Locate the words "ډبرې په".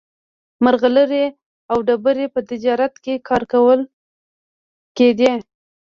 1.87-2.39